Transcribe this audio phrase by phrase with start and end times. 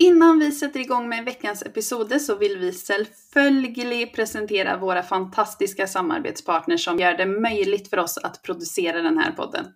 [0.00, 6.84] Innan vi sätter igång med veckans episode så vill vi selvfølgelig presentera våra fantastiska samarbetspartners
[6.84, 9.66] som gör det möjligt för oss att producera den här podden.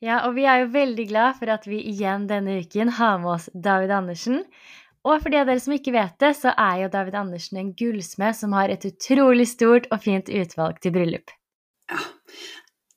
[0.00, 3.32] Ja, og vi er jo veldig glad for at vi igjen denne uken har med
[3.32, 4.44] oss David Andersen.
[5.02, 7.72] Og for de av dere som ikke vet det, så er jo David Andersen en
[7.74, 11.34] gullsmed som har et utrolig stort og fint utvalg til bryllup.
[11.90, 11.98] Ja,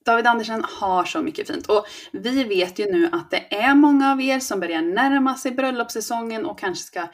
[0.06, 4.12] David Andersen har så mycket fint och vi vet ju nu att det är många
[4.12, 7.08] av er som börjar närma sig bröllopssäsongen och kanske ska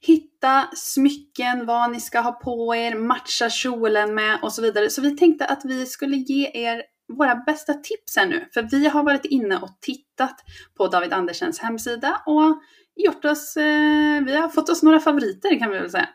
[0.00, 4.90] hitta smycken, vad ni ska ha på er, matcha kjolen med och så vidare.
[4.90, 6.82] Så vi tänkte att vi skulle ge er
[7.18, 8.48] våra bästa tips här nu.
[8.54, 10.36] För vi har varit inne och tittat
[10.76, 12.62] på David Andersens hemsida och
[12.96, 16.08] gjort oss, eh, vi har fått oss några favoriter kan vi väl säga.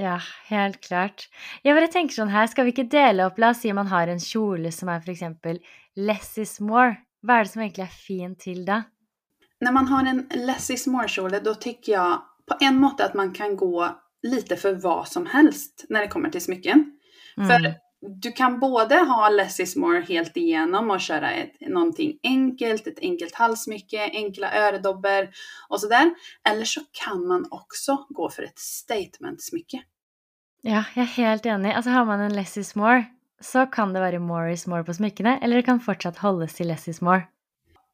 [0.00, 0.16] Ja,
[0.48, 1.26] helt klart.
[1.66, 4.08] Jeg bare tenker sånn her, skal vi ikke dele opp, la oss si man har
[4.08, 5.60] en kjole som er for eksempel
[6.00, 6.96] less is more.
[7.26, 8.82] Hva er det som egentlig er fint til da?
[9.60, 13.34] Når man har en less is more-kjole da syns jeg på en måte at man
[13.36, 13.74] kan gå
[14.24, 16.86] lite for hva som helst når det kommer till smycken.
[17.36, 22.86] För du kan både ha less is more helt igjennom och köra ett, någonting enkelt,
[22.86, 25.30] ett enkelt halssmycke, enkla öredobber
[25.68, 26.10] och sådär.
[26.48, 29.82] Eller så kan man också gå för ett statement-smycke.
[30.62, 31.72] Ja, jeg er helt enig.
[31.72, 33.04] Altså har man en less is more,
[33.40, 36.68] så kan det være more is more på smykkene, eller det kan fortsatt holdes til
[36.68, 37.22] less is more.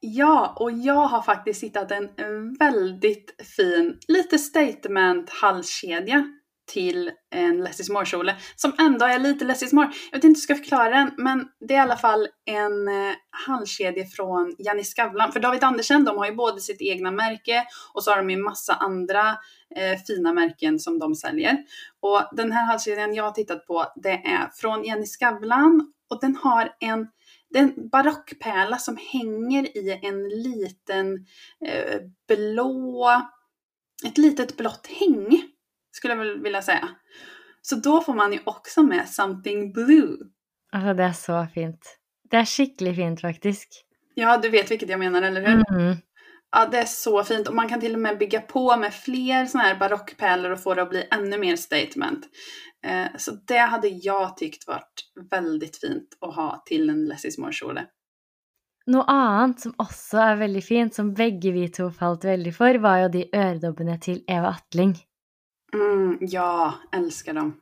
[0.01, 6.25] Ja, och jag har faktiskt hittat en väldigt fin, lite statement halskedja
[6.67, 9.87] till en Less is More-kjole som ändå är lite Less is More.
[9.87, 13.15] Vet inte hur jag ska förklara den, men det är i alla fall en eh,
[13.47, 15.33] halskedja från Skavlan.
[15.33, 18.37] För David Andersen, de har ju både sitt egna märke och så har de ju
[18.37, 19.29] massa andra
[19.77, 21.57] eh, fina märken som de säljer.
[22.01, 26.73] Och den här halskedjan har tittat på, det är från Janni Skavlan och den har
[26.81, 27.09] en
[27.51, 31.27] det är en barockpärla som hänger i en liten
[31.67, 33.11] eh, blå,
[34.05, 35.43] ett litet blått häng
[35.97, 36.89] skulle jag väl vilja säga.
[37.63, 40.17] Så da får man jo også med something blue.
[40.73, 41.97] Altså, det er så fint.
[42.31, 43.81] Det er skikkelig fint, faktisk.
[44.15, 45.63] Ja, du vet hvilket jeg mener, eller hur?
[45.71, 45.97] Mhm.
[46.57, 47.49] Ja, det er så fint.
[47.49, 50.75] Og man kan til og med bygge på med flere sånne här barockpärlor och få
[50.75, 52.29] det å bli enda mer statement.
[52.85, 57.39] Eh, så det hadde jeg tykt vært veldig fint å ha til en Less is
[57.39, 57.87] More-kjole.
[58.87, 63.01] Noe annet som også er veldig fint, som begge vi to falt veldig for, var
[63.03, 64.95] jo de øredobbene til Eva Atling.
[65.75, 67.61] Mm, ja, älskar dem.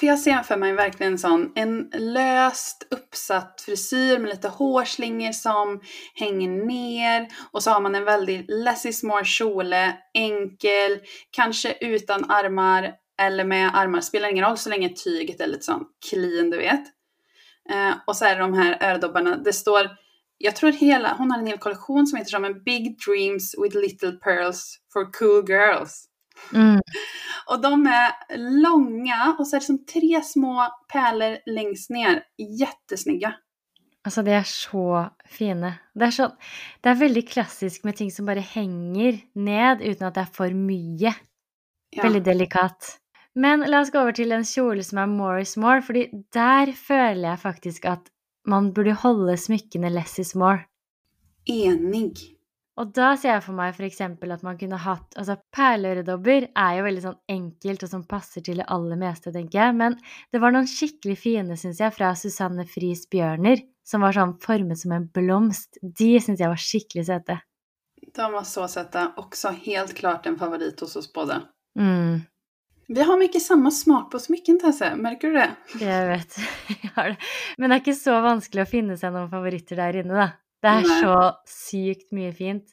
[0.00, 5.32] För jag ser för mig verkligen en sån, en löst uppsatt frisyr med lite hårslingor
[5.32, 5.80] som
[6.14, 12.30] hänger ner och så har man en väldigt less is more kjole, enkel, kanske utan
[12.30, 16.56] armar eller med armar, spelar ingen roll så länge tyget är lite sån clean, du
[16.56, 16.84] vet.
[17.70, 19.90] Eh, och så är det de här öredobbarna, det står,
[20.38, 23.76] jag tror hela, hon har en hel kollektion som heter som en Big Dreams with
[23.76, 26.08] Little Pearls for Cool Girls.
[26.54, 26.80] Mm.
[27.46, 28.12] Och de är
[28.62, 32.22] långa och så är det som tre små pärlor längst ner.
[32.58, 33.34] Jättesnygga.
[34.04, 34.86] Altså, de er så
[35.30, 35.76] fine.
[35.94, 36.32] Det er, sånn,
[36.82, 40.56] det er veldig klassisk med ting som bare henger ned uten at det er for
[40.56, 41.12] mye.
[41.92, 42.02] Ja.
[42.02, 42.96] Veldig delikat.
[43.38, 46.74] Men la oss gå over til en kjole som er more is more, fordi der
[46.76, 48.10] føler jeg faktisk at
[48.48, 50.66] man burde holde smykkene less is more.
[51.48, 52.18] Enig.
[52.80, 53.98] Og da ser jeg for meg f.eks.
[54.00, 58.62] at man kunne hatt Altså, perleøredobber er jo veldig sånn enkelt og som passer til
[58.62, 59.76] det aller meste, tenker jeg.
[59.76, 59.98] Men
[60.32, 64.80] det var noen skikkelig fine, syns jeg, fra Susanne Friis Bjørner, som var sånn formet
[64.80, 65.76] som en blomst.
[65.82, 67.38] De syns jeg var skikkelig søte.
[68.12, 69.06] De var så søte.
[69.20, 71.42] Også helt klart en favorit hos oss både.
[71.78, 72.24] Mm,
[72.92, 75.50] Vi har ikke samme smak på smykken, Tesse, Merker du det?
[75.80, 76.40] jeg vet.
[76.82, 77.18] Jeg har det.
[77.58, 80.26] Men det er ikke så vanskelig å finne seg noen favoritter der inne, da.
[80.62, 81.16] Det er så
[81.48, 82.68] sykt mye fint.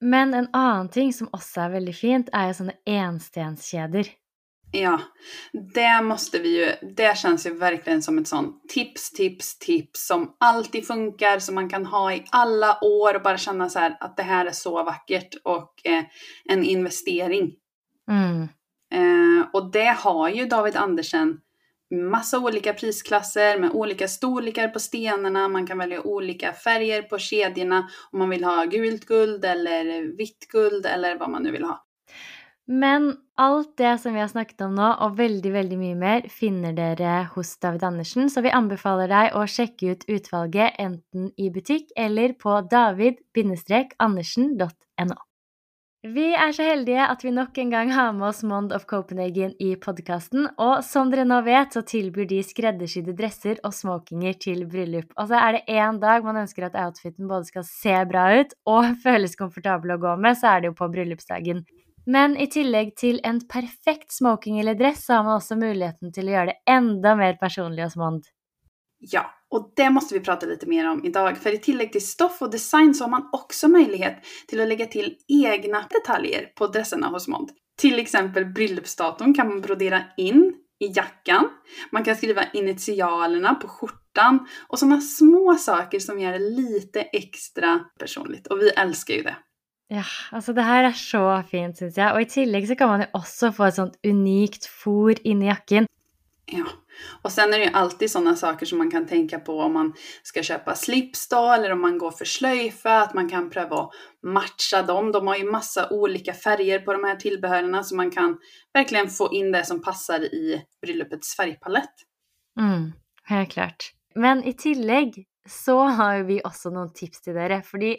[0.00, 4.08] Men en annen ting som også er veldig fint, er jo sånne enstenskjeder.
[4.72, 5.00] Ja,
[5.74, 10.36] det måste vi ju, det känns ju verkligen som ett sånt tips, tips, tips som
[10.40, 14.16] alltid funkar, som man kan ha i alla år och bara känna så här att
[14.16, 16.04] det här är så vackert och eh,
[16.44, 17.52] en investering.
[18.10, 18.42] Mm.
[18.92, 21.40] Eh, och det har ju David Andersen
[21.90, 25.48] massa olika prisklasser med olika storlekar på stenarna.
[25.48, 30.48] Man kan välja olika färger på kedjorna om man vill ha gult guld eller vitt
[30.48, 31.86] guld eller vad man nu vill ha.
[32.70, 36.72] Men alt det som vi har snakket om nå, og veldig, veldig mye mer, finner
[36.76, 41.90] dere hos David Andersen, så vi anbefaler deg å sjekke ut utvalget enten i butikk
[41.98, 45.18] eller på david-andersen.no.
[46.00, 49.50] Vi er så heldige at vi nok en gang har med oss Mond of Copenhagen
[49.60, 54.62] i podkasten, og som dere nå vet, så tilbyr de skreddersydde dresser og smokinger til
[54.64, 55.10] bryllup.
[55.20, 58.56] Og så er det én dag man ønsker at outfiten både skal se bra ut
[58.64, 61.60] og føles komfortabel å gå med, så er det jo på bryllupsdagen.
[62.08, 66.30] Men i tillegg til en perfekt smoking eller dress, så har man også muligheten til
[66.30, 68.24] å gjøre det enda mer personlig hos Mond.
[69.04, 71.38] Ja, och det måste vi prata lite mer om idag.
[71.38, 74.86] För i tillägg till stoff och design så har man också möjlighet till att lägga
[74.86, 77.50] till egna detaljer på dresserna hos Mond.
[77.80, 81.48] Till exempel bryllupsdatoen kan man brodera in i jackan.
[81.92, 87.80] Man kan skriva initialerna på skjortan och sådana små saker som gör det lite extra
[87.98, 88.46] personligt.
[88.46, 89.36] Och vi älskar ju det.
[89.90, 91.20] Ja, altså det her er så
[91.50, 92.14] fint, syns jeg.
[92.14, 95.88] Og i tillegg så kan man jo også få et sånt unikt fôr inni jakken.
[96.46, 96.62] Ja,
[97.22, 99.94] och sen är det ju alltid sådana saker som man kan tänka på om man
[100.22, 103.90] ska köpa slips då, eller om man går för slöjfa, att man kan pröva att
[104.22, 105.12] matcha dem.
[105.12, 108.38] De har ju massa olika färger på de här tillbehörerna så man kan
[108.72, 111.94] verkligen få in det som passar i bröllopets färgpalett.
[112.60, 112.92] Mm,
[113.24, 113.92] helt klart.
[114.14, 117.60] Men i tillegg så har vi også noen tips til dere.
[117.64, 117.94] Fordi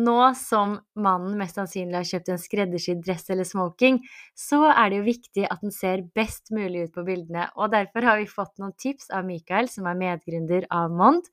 [0.00, 4.00] nå som mannen mest sannsynlig har kjøpt en skreddersydd dress eller smoking,
[4.38, 7.48] så er det jo viktig at den ser best mulig ut på bildene.
[7.56, 11.28] Og derfor har vi fått noen tips av Mikael, som er medgründer av Mond,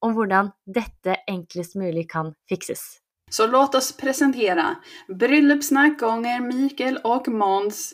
[0.00, 3.00] om hvordan dette enklest mulig kan fikses.
[3.30, 4.72] Så låt oss presentere
[5.06, 7.92] bryllupssnakk ganger Mikael og Mons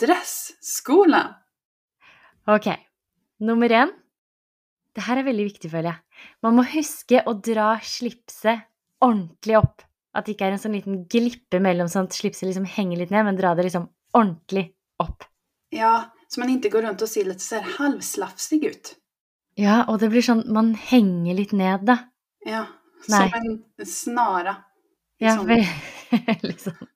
[0.00, 1.24] dressskola.
[2.48, 2.70] Ok,
[3.44, 3.92] nummer én.
[4.98, 6.26] Det her er veldig viktig, føler jeg.
[6.42, 8.64] Man må huske å dra slipset
[9.04, 9.84] ordentlig opp.
[10.10, 13.12] At det ikke er en sånn liten glippe mellom sånn at slipset liksom henger litt
[13.14, 13.84] ned, men dra det liksom
[14.18, 15.22] ordentlig opp.
[15.70, 18.90] Ja, så man ikke går rundt og ser at det ser halvslafsig ut.
[19.58, 21.98] Ja, og det blir sånn Man henger litt ned, da.
[22.46, 22.64] Ja,
[23.06, 23.30] Nej.
[23.30, 24.56] som en snara.
[25.22, 25.54] Ja, for,
[26.50, 26.90] liksom.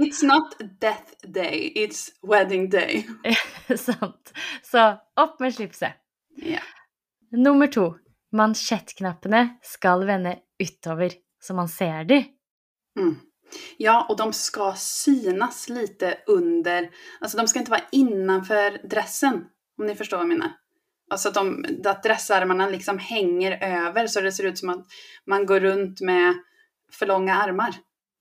[0.00, 3.04] It's not death day, it's wedding day.
[3.76, 4.32] Sant.
[4.64, 4.88] Så
[5.20, 6.00] opp med slipset.
[6.40, 6.64] Ja.
[7.36, 7.94] Nummer to.
[8.32, 12.24] Mansjettknappene skal vende utover, så man ser de.
[12.98, 13.16] Mm.
[13.76, 16.90] Ja, och de ska synas lite under,
[17.20, 19.44] alltså de ska inte vara innanför dressen,
[19.78, 20.52] om ni förstår vad jag menar.
[21.10, 24.86] Alltså att, de, att dressarmarna liksom hänger över så det ser ut som att
[25.26, 26.34] man går runt med
[26.92, 27.74] för långa armar.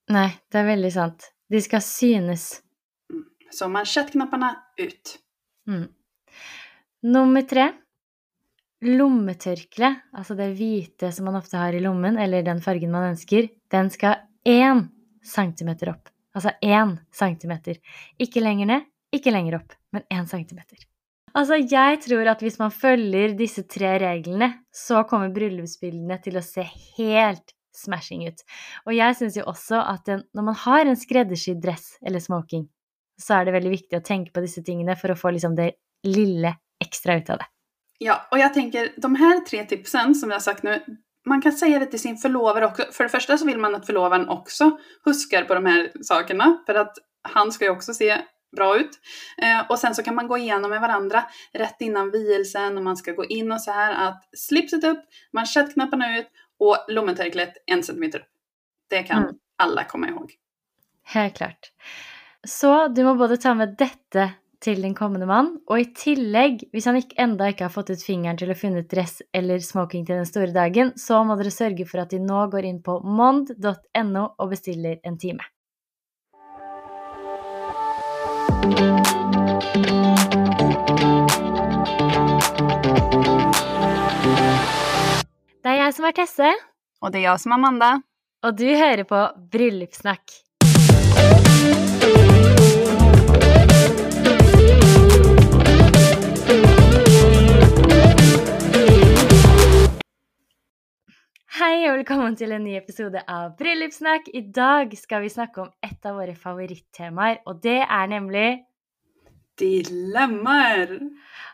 [0.07, 1.31] Nei, det er veldig sant.
[1.49, 2.61] De skal synes.
[3.51, 5.17] Så manschettknapparna ut.
[5.67, 5.87] Mm.
[7.01, 7.71] Nummer tre.
[8.85, 13.49] Lommetørkle, altså det hvite som man ofte har i lommen, eller den fargen man ønsker,
[13.73, 14.87] den skal én
[15.25, 16.11] centimeter opp.
[16.35, 17.79] Altså én centimeter.
[18.21, 20.83] Ikke lenger ned, ikke lenger opp, men én centimeter.
[21.35, 26.43] Altså, jeg tror at hvis man følger disse tre reglene, så kommer bryllupsbildene til å
[26.45, 26.63] se
[26.95, 28.43] helt smashing ut.
[28.87, 32.69] Og jeg syns jo også at den, når man har en skreddersydd dress eller smoking,
[33.19, 35.73] så er det veldig viktig å tenke på disse tingene for å få liksom det
[36.07, 37.49] lille ekstra ut av det.
[37.97, 40.83] Ja, och jag tänker de här tre tipsen som vi har sagt nu,
[41.25, 42.83] man kan säga det till sin förlovare också.
[42.91, 46.75] För det första så vill man att förlovaren också huskar på de här sakerna, för
[46.75, 48.21] att han ska ju också se
[48.55, 48.99] bra ut.
[49.37, 52.97] Eh, och sen så kan man gå igenom med varandra rätt innan vielsen och man
[52.97, 54.99] ska gå in och så här att slipset upp,
[55.33, 56.27] manschettknapparna ut
[56.59, 58.27] och lommetörklet en centimeter upp.
[58.89, 59.35] Det kan Mm.
[59.57, 60.33] alla komma ihåg.
[61.03, 61.71] Helt klart.
[62.47, 64.29] Så du må både ta med dette
[64.65, 68.05] til din kommende mann, og i tillegg, hvis han ikke, enda ikke har fått ut
[68.05, 71.53] fingeren til å finne ut dress eller smoking til den store dagen, så må dere
[71.53, 75.45] sørge for at de nå går inn på mond.no og bestiller en time.
[85.61, 86.51] Det er jeg som er Tesse,
[87.01, 87.91] Og det er jeg som er Amanda.
[88.45, 90.41] og du hører på Bryllupssnakk.
[101.55, 104.25] Hei og velkommen til en ny episode av Bryllupssnakk.
[104.35, 108.49] I dag skal vi snakke om et av våre favorittemaer, og det er nemlig
[109.61, 110.91] Dilemmaer!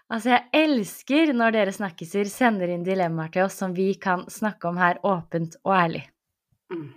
[0.09, 4.71] Altså, jeg elsker når dere snakkiser sender inn dilemmaer til oss som vi kan snakke
[4.71, 6.03] om her åpent og ærlig.
[6.73, 6.89] Mm.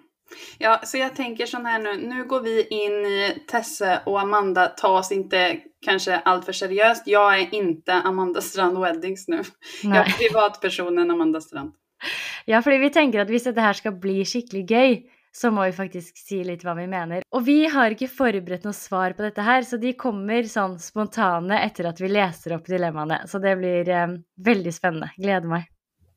[0.65, 4.71] Ja, så jeg tenker sånn her nå Nå går vi inn i Tesse og Amanda.
[4.81, 5.45] Ta oss ikke
[5.85, 7.05] kanskje allt för seriöst.
[7.07, 9.45] Jag är inte Amanda Strand Weddings nå.
[9.85, 11.77] Jeg er privatpersonen Amanda Strand.
[12.51, 14.97] Ja, fordi vi tenker at hvis dette her skal bli skikkelig gøy,
[15.35, 17.25] så må vi faktisk si litt hva vi mener.
[17.35, 21.59] Og vi har ikke forberedt noe svar på dette her, så de kommer sånn spontane
[21.65, 23.25] etter at vi leser opp dilemmaene.
[23.31, 25.11] Så det blir eh, veldig spennende.
[25.19, 25.67] Gleder meg.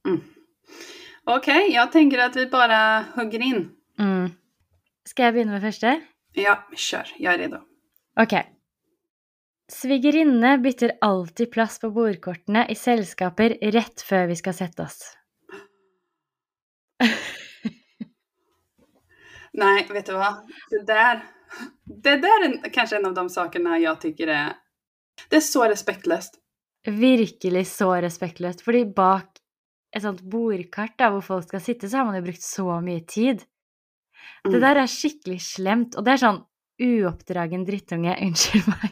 [0.05, 0.19] Mm.
[1.33, 2.77] Ok, jeg tenker at vi bare
[3.15, 3.65] hugger inn.
[3.99, 4.29] Mm.
[5.07, 5.97] Skal jeg begynne med første?
[6.37, 7.09] Ja, kjør.
[7.17, 7.63] Jeg er redo.
[8.21, 8.37] Ok.
[9.67, 15.01] Svigerinne bytter alltid plass på bordkortene i selskaper rett før vi skal sette oss.
[19.53, 20.35] Nej, vet du vad?
[20.69, 21.21] Det där
[22.03, 24.53] Det där är kanske en av de sakerna jag tycker är...
[25.29, 26.35] Det er så respektløst.
[26.87, 28.61] Virkelig så respektløst.
[28.61, 29.39] Fordi bak
[29.95, 33.01] et sånt bordkart da, hvor folk skal sitte, så har man jo brukt så mye
[33.07, 33.41] tid.
[34.43, 34.61] Det Mm.
[34.61, 35.95] der er skikkelig slemt.
[35.97, 36.43] Og det er sånn
[36.83, 38.13] uoppdragen drittunge.
[38.27, 38.91] Unnskyld meg.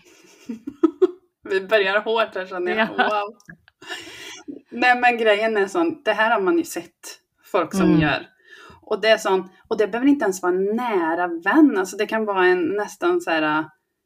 [1.51, 2.89] Vi begynner hårt her, skjønner jeg.
[2.97, 3.09] Ja.
[3.12, 3.35] Wow.
[4.71, 7.19] Nei, men greien er sånn det her har man jo sett
[7.55, 8.01] folk som Mm.
[8.01, 8.27] gör.
[8.81, 12.05] Och det är sån, och det behöver inte ens vara en nära vän, alltså det
[12.05, 13.65] kan vara en nästan så här,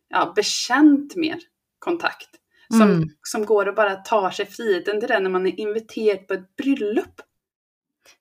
[0.10, 1.40] ja, bekänt mer
[1.80, 2.30] kontakt.
[2.72, 3.10] Som, Mm.
[3.24, 6.56] som går och bara tar sig friheten till det när man är inviterad på ett
[6.56, 7.22] bröllop.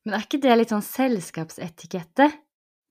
[0.05, 2.31] Men er ikke det litt sånn selskapsetikette?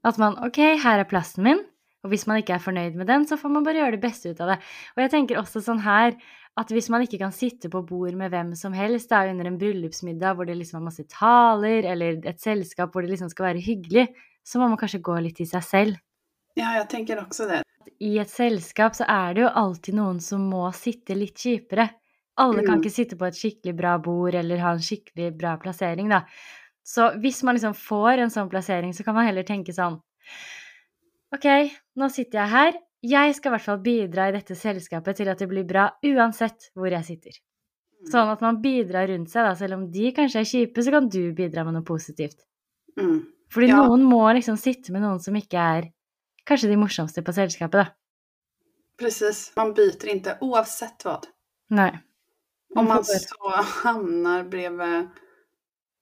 [0.04, 1.60] At man ok, her er plassen min,
[2.04, 4.30] og hvis man ikke er fornøyd med den, så får man bare gjøre det beste
[4.32, 4.58] ut av det.
[4.96, 6.14] Og jeg tenker også sånn her
[6.58, 9.58] at hvis man ikke kan sitte på bord med hvem som helst, da under en
[9.62, 13.62] bryllupsmiddag hvor det liksom er masse taler, eller et selskap hvor det liksom skal være
[13.66, 14.08] hyggelig,
[14.46, 16.00] så må man kanskje gå litt i seg selv.
[16.58, 17.62] Ja, jeg tenker også det.
[18.02, 21.90] I et selskap så er det jo alltid noen som må sitte litt kjipere.
[22.38, 22.82] Alle kan Mm.
[22.84, 26.24] ikke sitte på et skikkelig bra bord eller ha en skikkelig bra plassering, da.
[26.86, 30.00] Så hvis man liksom får en sånn plassering, så kan man heller tenke sånn
[31.38, 31.46] Ok,
[32.02, 32.78] nå sitter jeg her.
[33.06, 36.72] Jeg skal i hvert fall bidra i dette selskapet til at det blir bra uansett
[36.74, 37.36] hvor jeg sitter.
[38.10, 39.54] Sånn at man bidrar rundt seg, da.
[39.58, 42.42] Selv om de kanskje er kjipe, så kan du bidra med noe positivt.
[42.98, 43.20] Mm.
[43.54, 43.84] Fordi Ja.
[43.84, 45.92] noen må liksom sitte med noen som ikke er
[46.48, 47.86] kanskje de morsomste på selskapet, da.
[48.98, 51.22] Precis, man byter ikke oavsett hva.
[51.70, 51.92] Nei.
[52.76, 53.54] Om man så
[53.84, 55.10] hamnar bredvid...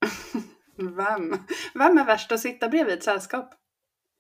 [0.75, 1.29] Hvem?
[1.75, 3.55] Hvem er verst å sitte bredvid et sällskap?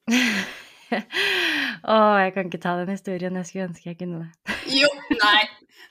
[1.93, 3.37] Å, jeg kan ikke ta den historien.
[3.41, 4.55] Jeg skulle ønske jeg kunne det.
[4.79, 4.89] Jo,
[5.21, 5.43] nei.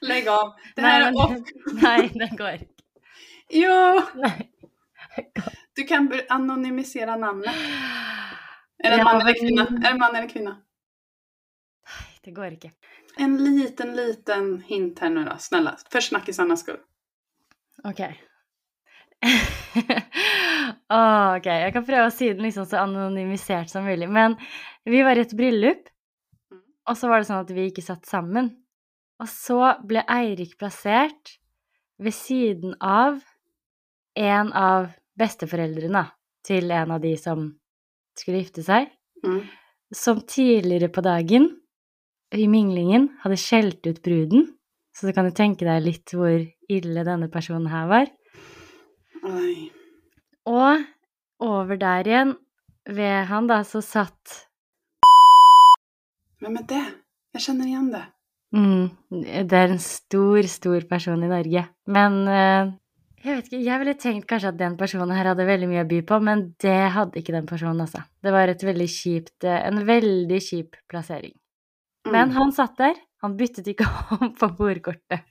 [0.04, 0.54] Legg av.
[0.76, 1.34] Det Nei, er off.
[1.84, 2.70] nei, det går ikke.
[3.54, 3.76] Jo,
[4.18, 4.48] Nei.
[5.76, 7.46] du kan anonymisere navnet.
[7.46, 8.14] namnet.
[8.84, 9.62] Är det en Ja, man eller kvinne?
[9.62, 10.56] Er det en man eller kvinne?
[12.24, 12.70] Det går ikke.
[13.16, 15.76] En liten, liten hint här nu då, snälla.
[15.92, 16.80] För snackisarnas skyld.
[17.84, 18.00] Ok.
[20.88, 24.08] oh, ok, jeg kan prøve å si den liksom så anonymisert som mulig.
[24.08, 24.36] Men
[24.86, 25.88] vi var i et bryllup,
[26.52, 26.60] Mm.
[26.86, 28.50] og så var det sånn at vi ikke satt sammen.
[29.20, 31.38] Og så ble Eirik plassert
[31.98, 33.22] ved siden av
[34.16, 36.10] en av besteforeldrene
[36.44, 37.46] til en av de som
[38.18, 38.90] skulle gifte seg.
[39.24, 39.40] Mm.
[39.94, 41.46] som tidligere på dagen
[42.34, 44.48] i minglingen hadde skjelt ut bruden.
[44.92, 46.34] Så du kan jo tenke deg litt hvor
[46.68, 48.06] ille denne personen her var.
[49.24, 49.70] Oi.
[50.50, 50.84] Og
[51.40, 52.34] over der igjen,
[52.86, 54.48] ved han da, så satt
[56.40, 56.84] Vem är det?
[57.34, 58.02] Jeg kjenner igjen det.
[58.54, 58.88] mm,
[59.48, 61.64] Det er en stor, stor person i Norge.
[61.86, 62.72] Men uh,
[63.24, 65.88] jeg vet ikke, jeg ville tenkt kanskje at den personen her hadde veldig mye å
[65.88, 68.02] by på, men det hadde ikke den personen, altså.
[68.22, 71.32] Det var veldig kjipt, eh, en veldig kjip plassering.
[72.06, 72.34] Men Mm.
[72.36, 72.94] han satt der.
[73.22, 73.86] Han byttet ikke
[74.20, 75.24] om på bordkortet.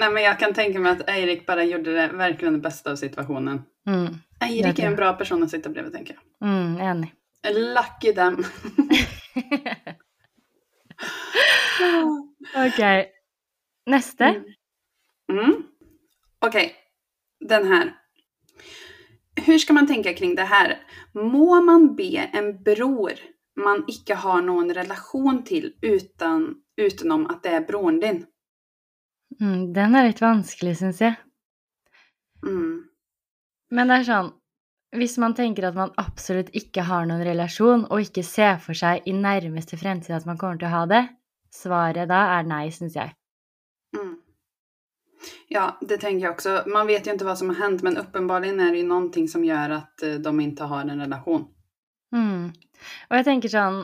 [0.00, 2.96] Nei, men jeg kan tenke meg at Eirik bare gjorde det virkelig det beste av
[2.96, 3.60] situasjonen.
[3.86, 6.24] Mm, Eirik er en bra person å sitte bredvid, tenker jeg.
[6.40, 7.12] mm, enig.
[7.52, 8.40] Lucky them.
[12.64, 12.80] ok.
[13.86, 14.30] Neste.
[15.28, 15.38] Mm.
[15.38, 15.54] Mm.
[16.46, 16.74] Okej,
[17.48, 17.92] den her.
[19.46, 20.78] Hur skal man tenke kring det her?
[21.12, 23.18] Må man be en bror
[23.56, 26.46] man ikke har noen relation til, uten,
[26.80, 28.24] utenom at det er broren din?
[29.40, 31.18] Mm, den er litt vanskelig, syns jeg.
[32.44, 32.86] Mm.
[33.74, 34.32] Men det er sånn
[34.94, 39.06] Hvis man tenker at man absolutt ikke har noen relasjon, og ikke ser for seg
[39.10, 41.02] i nærmeste fremtid at man kommer til å ha det,
[41.54, 43.14] svaret da er nei, syns jeg.
[43.96, 44.14] Mm.
[45.48, 46.62] Ja, det tänker jag också.
[46.66, 49.44] Man vet ju inte vad som har hänt, men uppenbarligen är det ju någonting som
[49.44, 51.48] gör att eh, de inte har en relation.
[52.12, 52.52] Mm.
[53.10, 53.78] Og jeg tenker sånn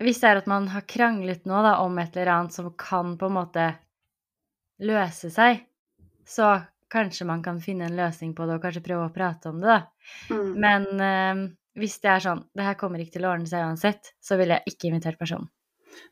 [0.00, 3.18] Hvis det er at man har kranglet nå da, om et eller annet som kan
[3.20, 3.66] på en måte
[4.80, 5.58] løse seg,
[6.24, 6.54] så
[6.90, 9.76] kanskje man kan finne en løsning på det og kanskje prøve å prate om det,
[9.78, 10.34] da.
[10.34, 10.52] Mm.
[10.60, 11.42] Men eh,
[11.80, 14.58] hvis det er sånn Det her kommer ikke til å ordne seg uansett, så ville
[14.58, 15.50] jeg ikke invitert personen.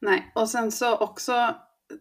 [0.07, 1.39] Nei, og sen så også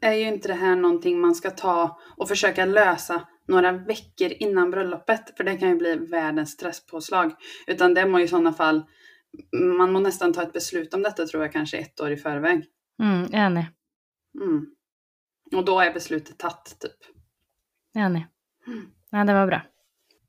[0.03, 4.35] er jo ikke det her noe man skal ta og forsøke å løse noen uker
[4.43, 7.31] innan bryllupet, for det kan jo bli verdens stresspåslag.
[7.67, 8.83] Utan det må i sånne fall,
[9.53, 12.65] man må nesten ta et beslut om dette, tror jeg, kanskje ett år i forveien.
[13.01, 13.67] Mm, enig.
[14.37, 14.65] Mm.
[15.55, 17.07] Og da er beslutet tatt typ.
[17.95, 18.25] Enig.
[18.67, 19.61] Nei, det var bra.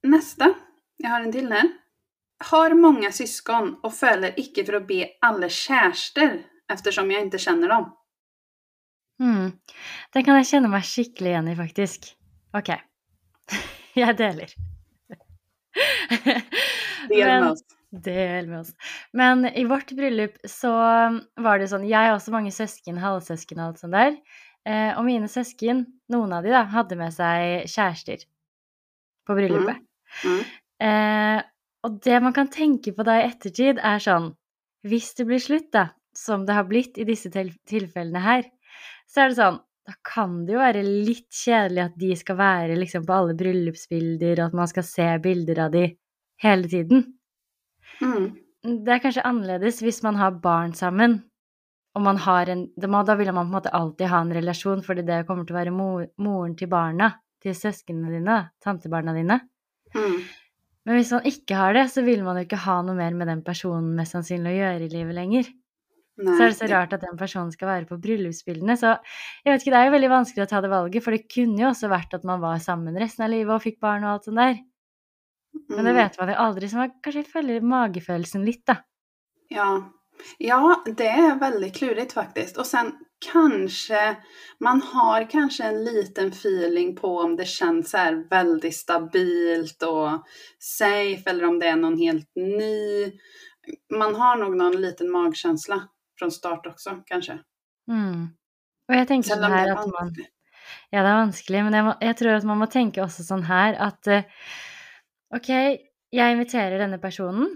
[0.09, 0.53] Neste.
[0.99, 1.71] Jeg har en til her.
[2.49, 6.39] Har mange syskon og føler ikke for å be alle kjærester
[6.71, 7.89] eftersom jeg ikke kjenner dem.
[9.19, 9.49] Mm.
[10.15, 12.13] Den kan jeg kjenne meg skikkelig igjen i, faktisk.
[12.57, 12.71] Ok.
[13.99, 14.53] Jeg deler.
[17.09, 17.65] Del med oss.
[17.91, 18.71] Del med oss.
[19.17, 20.71] Men i vårt bryllup så
[21.41, 24.15] var det sånn Jeg har også mange søsken, halvsøsken og alt sånt der.
[24.69, 28.25] Eh, og mine søsken, noen av de da, hadde med seg kjærester
[29.29, 29.81] på bryllupet.
[30.25, 30.43] Mm.
[30.89, 31.39] Eh,
[31.87, 34.33] og det man kan tenke på da i ettertid, er sånn
[34.87, 38.45] Hvis det blir slutt, da, som det har blitt i disse tilfellene her,
[39.11, 39.59] så er det sånn
[39.89, 44.35] Da kan det jo være litt kjedelig at de skal være liksom på alle bryllupsbilder,
[44.37, 45.87] og at man skal se bilder av de
[46.45, 47.07] hele tiden.
[48.05, 48.27] Mm.
[48.85, 51.23] Det er kanskje annerledes hvis man har barn sammen,
[51.99, 55.03] og man har en Da vil man på en måte alltid ha en relasjon, fordi
[55.07, 57.13] det kommer til å være mor, moren til barna,
[57.43, 59.41] til søsknene dine, tantebarna dine.
[59.97, 60.21] Mm.
[60.87, 63.29] Men hvis man ikke har det, så vil man jo ikke ha noe mer med
[63.29, 65.51] den personen mest sannsynlig å gjøre i livet lenger.
[66.19, 66.33] Nei.
[66.35, 68.75] Så er det så rart at den personen skal være på bryllupsbildene.
[68.79, 68.95] Så
[69.45, 71.63] jeg vet ikke, det er jo veldig vanskelig å ta det valget, for det kunne
[71.63, 74.31] jo også vært at man var sammen resten av livet og fikk barn og alt
[74.31, 74.59] sånt der.
[75.69, 76.01] Men det Mm.
[76.01, 78.81] vet man jo aldri, så man kanskje følger magefølelsen litt, da.
[79.51, 79.69] Ja.
[80.39, 82.57] Ja, det är väldigt klurigt faktiskt.
[82.57, 82.93] Och sen
[83.33, 84.17] kanske
[84.61, 90.27] man har kanske en liten feeling på om det känns så här väldigt stabilt och
[90.59, 93.13] safe eller om det är någon helt ny.
[93.95, 97.39] Man har nog någon liten magkänsla från start också kanske.
[97.91, 98.29] Mm.
[98.89, 100.15] Og jeg tenker sånn her at man.
[100.93, 103.45] Ja, det er vanskelig, men jeg, må, jeg tror at man må tenke også sånn
[103.49, 104.29] her at eh,
[105.37, 105.51] OK,
[106.13, 107.51] jeg inviterer denne personen.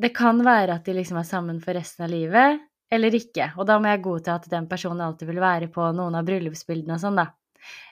[0.00, 3.50] Det kan være at de liksom er sammen for resten av livet, eller ikke.
[3.60, 6.96] Og da må jeg godta at den personen alltid vil være på noen av bryllupsbildene
[6.96, 7.26] og sånn, da.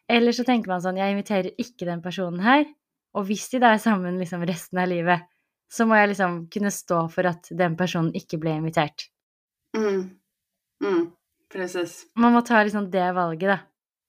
[0.08, 2.64] Eller så tenker man sånn, jeg inviterer ikke den personen her,
[3.14, 5.26] og hvis de da er sammen liksom resten av livet,
[5.68, 9.10] så må jeg liksom kunne stå for at den personen ikke ble invitert.
[9.76, 10.06] Mm.
[10.80, 11.02] Mm.
[11.52, 12.06] Presis.
[12.16, 13.58] Man må ta liksom det valget, da.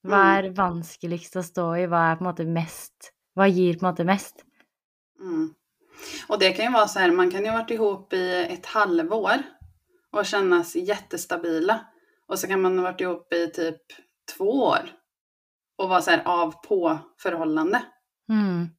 [0.07, 0.37] Hva Mm.
[0.37, 1.87] er vanskeligst å stå i?
[1.91, 4.43] Hva er på en måte mest Hva gir på en måte mest?
[5.19, 5.53] Mm.
[6.27, 8.65] Och det kan ju vara så här, man kan ju ha varit ihop i ett
[8.65, 9.37] halvår
[10.11, 11.85] och kännas jättestabila.
[12.27, 13.81] Och så kan man ha varit ihop i typ
[14.37, 14.91] två år
[15.77, 17.81] och vara så här av på förhållande.
[18.29, 18.69] Mm.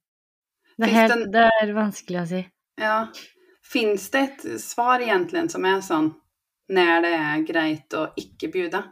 [0.77, 1.31] Det, er en...
[1.31, 2.47] det- är vanskligt å si.
[2.81, 3.07] Ja.
[3.63, 6.13] Finns det ett svar egentligen som är sån
[6.67, 8.83] när det är greit att icke bjuda?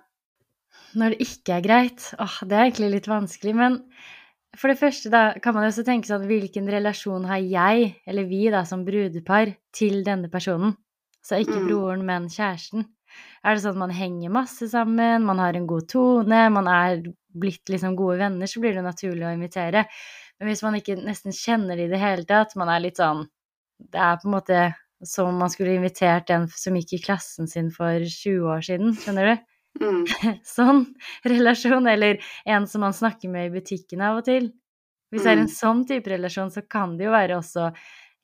[0.93, 3.55] Når det ikke er greit, åh, det er egentlig litt vanskelig.
[3.55, 3.75] Men
[4.57, 8.25] for det første, da, kan man jo også tenke sånn Hvilken relasjon har jeg, eller
[8.29, 10.75] vi, da, som brudepar, til denne personen?
[11.25, 11.67] Så ikke Mm.
[11.67, 12.85] broren, men kjæresten.
[13.43, 17.03] Er det sånn at man henger masse sammen, man har en god tone, man er
[17.33, 19.85] blitt liksom gode venner, så blir det naturlig å invitere.
[20.39, 23.27] Men hvis man ikke nesten kjenner det i det hele tatt, man er litt sånn
[23.79, 24.75] Det er på en måte
[25.07, 28.91] som om man skulle invitert en som gikk i klassen sin for 20 år siden,
[28.99, 29.43] skjønner du?
[29.79, 30.03] Mm.
[30.43, 30.85] sånn
[31.23, 34.51] relasjon, eller en som man snakker med i butikken av og til.
[35.09, 35.55] Hvis det er en Mm.
[35.55, 37.71] sånn type relasjon, så kan det jo være også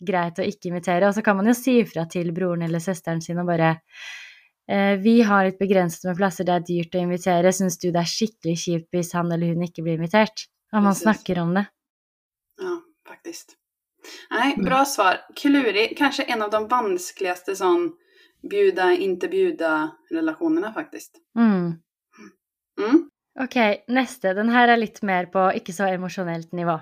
[0.05, 1.07] greit å ikke invitere.
[1.07, 3.79] Og så kan man jo si ifra til broren eller søsteren sin og bare
[4.67, 7.53] eh, Vi har litt begrenset med plasser, det er dyrt å invitere.
[7.53, 10.47] Syns du det er skikkelig kjipt hvis han eller hun ikke blir invitert?
[10.73, 11.67] Og man snakker om det.
[12.61, 13.55] Ja, faktisk.
[14.31, 15.21] Nei, bra svar.
[15.37, 17.93] Kluri, kanskje en av de vanskeligste sån
[18.49, 21.17] bjuda, inte bjuda-relasjonene, faktisk.
[21.37, 21.73] Mm.
[22.79, 23.09] Mm.
[23.39, 23.55] Ok,
[23.87, 24.33] neste.
[24.33, 26.77] Den her er litt mer på ikke så emosjonelt nivå.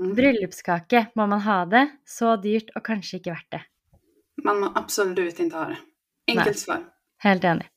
[0.00, 0.12] Mm.
[0.16, 1.86] Bryllupskake, må man ha det?
[2.04, 3.62] Så dyrt og kanskje ikke verdt det.
[4.44, 5.80] Man må absolutt ikke ha det.
[6.34, 6.84] Enkelt svar.
[7.24, 7.70] Helt enig.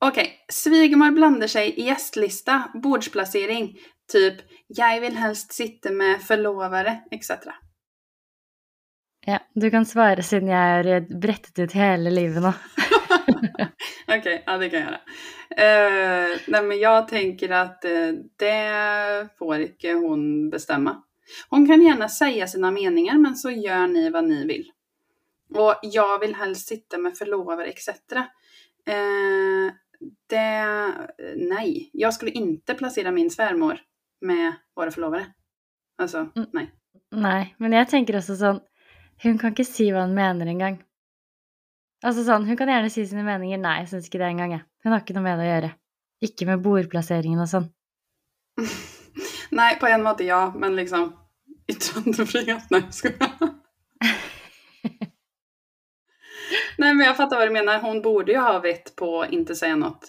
[0.00, 3.74] Ok, svigermor blander seg i gjestelista, bordsplassering,
[4.08, 4.40] typ
[4.72, 7.52] 'jeg vil helst sitte med forlovere', etc.
[9.30, 12.50] Ja, du kan svare siden jeg har eh, brettet ut hele livet nå.
[14.14, 14.98] ok, ja det kan jeg gjøre.
[15.50, 18.08] Uh, nei, men jeg tenker at uh,
[18.42, 18.56] det
[19.38, 20.96] får ikke hun bestemme.
[21.54, 24.66] Hun kan gjerne si sine meninger, men så gjør ni hva ni vil.
[25.54, 28.24] Og jeg vil helst sitte med forlover etc.
[28.90, 29.70] Uh,
[30.30, 30.48] det,
[31.38, 31.68] Nei.
[31.94, 33.78] Jeg skulle ikke plassere min svermor
[34.26, 35.30] med våre forlovere.
[36.00, 36.66] Altså, nei.
[37.10, 38.60] Nei, men jeg tenker også sånn
[39.22, 40.78] Hun kan ikke si hva hun mener engang.
[42.00, 43.60] Altså sånn, Hun kan gjerne si sine meninger.
[43.60, 44.52] Nei, jeg syns ikke det engang.
[44.56, 44.64] jeg.
[44.84, 45.70] Hun har ikke noe med det å gjøre.
[46.24, 47.66] Ikke med bordplasseringen og sånn.
[49.58, 51.10] Nei, på en måte ja, men liksom
[51.70, 53.28] yttrandefrihet, nei, skal jeg
[56.78, 59.54] Nej men jag fattar vad du menar, hon borde ju ha vett på att inte
[59.54, 60.08] säga något.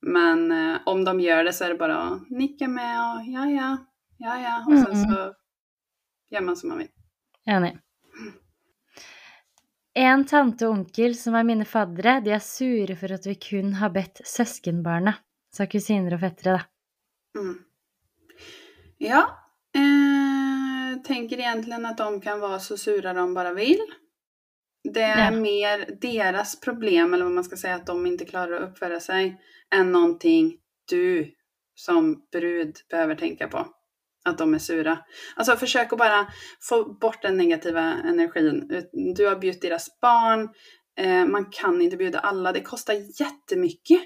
[0.00, 3.46] Men eh, om de gör det så är det bara att nicka med och ja
[3.46, 3.76] ja,
[4.16, 5.34] ja ja och sen så
[6.30, 6.88] gör man som man vill.
[7.46, 7.78] Enig.
[9.98, 13.72] En tante og onkel som er mine faddere, de er sure for at vi kun
[13.80, 15.18] har bedt søskenbarnet.
[15.50, 17.40] Så kusiner og fettere, da.
[17.40, 17.56] Mm.
[19.02, 19.22] Ja,
[19.74, 23.80] eh, tenker egentlig at de kan være så sura de bare vil.
[24.84, 25.30] Det er Ja.
[25.30, 29.36] mer deres problem, eller hva man skal si, at de ikke klarer å oppføre seg,
[29.72, 30.18] enn noe
[30.88, 31.32] du
[31.74, 33.64] som brud behøver tenke på.
[34.28, 34.98] Att de är sura.
[35.36, 36.26] Alltså försök att bara
[36.60, 38.84] få bort den negativa energin.
[39.16, 40.48] Du har bjudit deras barn,
[40.98, 44.00] eh, man kan inte bjuda alla, det kostar jättemycket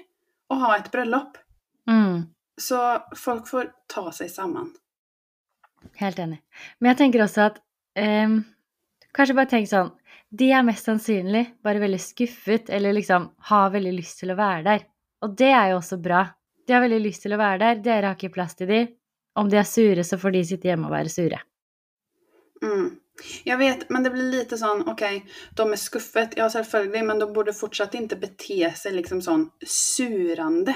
[0.49, 1.37] att ha ett bröllop.
[1.87, 2.21] Mm.
[2.57, 4.73] Så folk får ta sig samman.
[5.95, 6.41] Helt enig.
[6.79, 7.59] Men jeg tenker også at
[7.99, 8.29] eh,
[9.13, 9.91] Kanskje bare tenk sånn
[10.33, 14.63] De er mest sannsynlig bare veldig skuffet, eller liksom har veldig lyst til å være
[14.65, 14.85] der.
[15.21, 16.23] Og det er jo også bra.
[16.65, 18.79] De har veldig lyst til å være der, dere har ikke plass til de.
[19.35, 21.39] Om de er sure, så får de sitte hjemme og være sure.
[22.63, 22.99] Mm.
[23.45, 25.19] Jag vet, men det blir lite sånn okej,
[25.57, 30.73] de er skuffet, ja selvfølgelig, men de borde fortsatt ikke bete seg liksom sånn surande.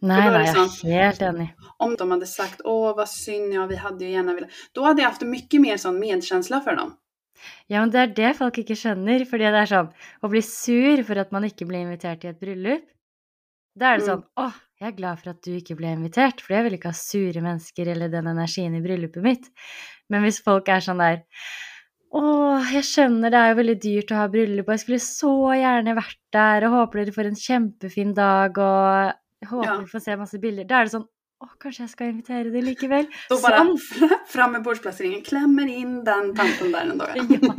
[0.00, 1.48] Nei, nei, jeg er sånn- helt enig.
[1.80, 5.02] Om de hadde sagt, åh hva synd, ja vi hadde jo gjerne villet' Da hadde
[5.02, 6.96] jeg haft mye mer sånn medkänsla for dem.
[7.68, 9.24] Ja, men det er det folk ikke skjønner.
[9.26, 12.40] Fordi det er sånn å bli sur for at man ikke blir invitert til et
[12.40, 12.82] bryllup.
[13.76, 14.10] Da er det Mm.
[14.10, 16.90] sånn Å, jeg er glad for at du ikke ble invitert, for jeg vil ikke
[16.92, 19.50] ha sure mennesker eller den energien i bryllupet mitt.
[20.10, 21.20] Men hvis folk er sånn der
[22.10, 22.20] Å,
[22.72, 25.92] jeg skjønner det er jo veldig dyrt å ha bryllup, og jeg skulle så gjerne
[25.94, 29.76] vært der, og håper dere får en kjempefin dag, og håper Ja.
[29.78, 30.64] vi får se masse bilder.
[30.66, 31.06] Da er det sånn
[31.40, 33.06] Å, kanskje jeg skal invitere deg likevel?
[33.30, 34.10] Da bare Sånn.
[34.34, 35.22] fram med bordsplasseringen.
[35.24, 37.14] Klemmer inn den tanten der en dag.
[37.16, 37.54] Ja.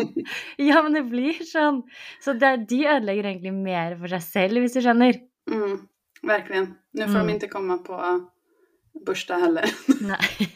[0.67, 1.79] Ja, men det blir sånn.
[2.21, 5.17] Så det, de ødelegger egentlig mer for seg selv, hvis du skjønner.
[5.49, 5.79] Mm,
[6.27, 6.75] verkligen.
[6.93, 7.27] Nu får Mm.
[7.27, 8.27] de inte komma på
[9.05, 9.65] bursdag heller.
[10.01, 10.51] Nei.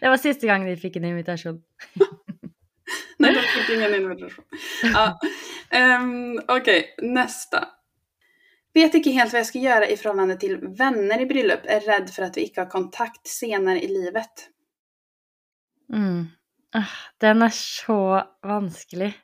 [0.00, 1.62] Det var siste gang vi fikk en invitation.
[3.18, 4.44] Nej, de fick ingen invitation.
[4.82, 5.18] Ja.
[6.00, 7.68] Um, Okej, nästa.
[8.74, 11.64] Vet ikke helt hva jeg skal gjøre i förhållande till vänner i bröllop.
[11.64, 14.50] Er redd for at vi ikke har kontakt senere i livet.
[15.92, 16.26] Mm.
[16.76, 19.14] Ah, Den er så vanskelig.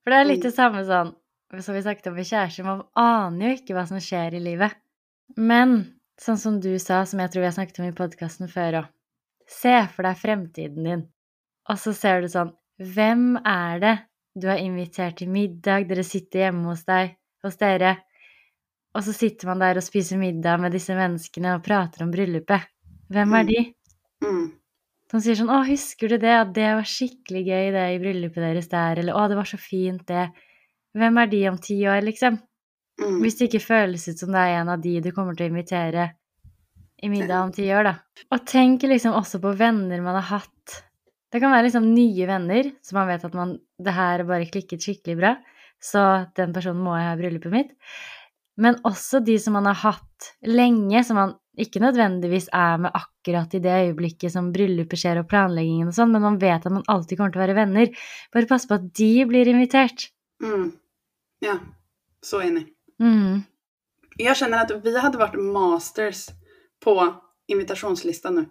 [0.00, 1.12] For det er litt det samme sånn
[1.58, 4.76] som vi snakket om med kjærester, man aner jo ikke hva som skjer i livet.
[5.36, 5.80] Men
[6.20, 8.90] sånn som du sa, som jeg tror vi har snakket om i podkasten før òg,
[9.50, 11.02] se for deg fremtiden din,
[11.68, 13.96] og så ser du sånn Hvem er det
[14.40, 17.96] du har invitert til middag, dere sitter hjemme hos deg, hos dere,
[18.94, 22.64] og så sitter man der og spiser middag med disse menneskene og prater om bryllupet.
[23.10, 23.46] Hvem er Mm.
[23.50, 23.74] de?
[24.24, 24.52] Mm.
[25.10, 26.30] Som sier sånn 'Å, husker du det?
[26.30, 29.58] At det var skikkelig gøy, det i bryllupet deres der.' Eller 'Å, det var så
[29.58, 30.32] fint, det.'
[30.96, 32.38] Hvem er de om ti år, liksom?
[33.00, 33.20] Mm.
[33.22, 35.52] Hvis det ikke føles ut som det er en av de du kommer til å
[35.52, 36.10] invitere
[37.00, 37.94] i middag om ti år, da.
[38.34, 40.80] Og tenk liksom også på venner man har hatt.
[41.30, 44.82] Det kan være liksom nye venner, så man vet at man Det her bare klikket
[44.84, 45.34] skikkelig bra,
[45.80, 47.70] så den personen må jeg ha i bryllupet mitt.
[48.60, 53.54] Men også de som man har hatt lenge, som man ikke nødvendigvis er med akkurat
[53.56, 56.84] i det øyeblikket som bryllupet skjer og planleggingen og sånn, men man vet at man
[56.92, 58.04] alltid kommer til å være venner.
[58.34, 60.10] Bare pass på at de blir invitert.
[60.42, 60.72] Mm.
[61.38, 61.58] Ja,
[62.22, 62.68] så enig.
[63.00, 63.42] Mm.
[64.16, 66.26] Jag känner att vi hade varit masters
[66.84, 67.14] på
[67.48, 68.46] invitationslistan nu.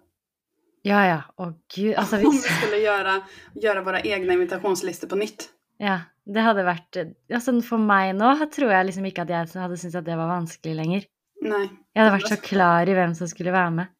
[0.82, 1.21] Ja, ja.
[1.38, 1.95] Å gud.
[1.95, 3.21] Altså, Om vi skulle göra,
[3.54, 5.49] göra våra egna invitasjonslister på nytt.
[5.78, 6.97] Ja, det hadde vært
[7.32, 10.32] altså For meg nå tror jeg liksom ikke at jeg hadde syntes at det var
[10.32, 11.06] vanskelig lenger.
[11.41, 11.65] Nei.
[11.95, 13.93] Jeg hadde vært så klar i hvem som skulle være med.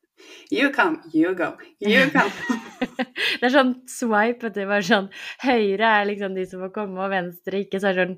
[0.52, 2.32] You come, you go, you come.
[3.40, 5.10] Det er sånn swipe, at det var sånn
[5.44, 7.80] Høyre er liksom de som må komme, og venstre ikke.
[7.80, 8.18] Så er det sånn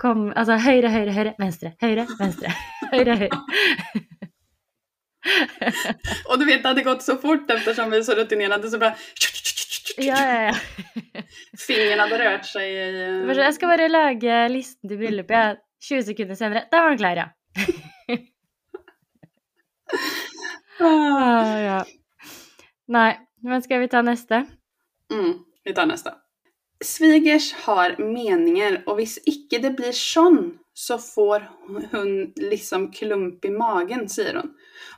[0.00, 2.52] kom, Altså høyre, høyre, høyre, venstre, høyre, venstre.
[2.94, 3.38] Høyre, høyre.
[6.30, 8.96] og du vet, det hadde gått så fort eftersom vi er så rutinerte, så bare
[10.00, 10.54] Ja, ja, ja.
[11.60, 15.36] Fingrene hadde rørt seg i sånn, Jeg skal bare lage listen til bryllupet.
[15.36, 15.60] jeg.
[15.80, 17.28] 20 sekunder senere, da var den klar, ja.
[20.80, 21.58] Ah.
[21.60, 21.84] Ja.
[22.90, 23.10] Nei,
[23.44, 24.42] men skal vi ta neste?
[25.12, 26.14] Mm, vi tar neste.
[26.84, 31.42] Svigers har meninger, og hvis ikke det blir sånn, så får
[31.92, 34.54] hun liksom klump i magen, sier hun.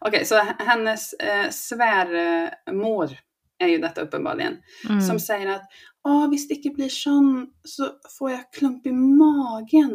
[0.06, 3.16] Ok, så hennes eh, svärmor
[3.62, 5.00] er jo dette uppenbarligen, Mm.
[5.02, 5.66] som sier at
[6.04, 9.92] Å, hvis det ikke blir sånn, så får jeg klump i magen.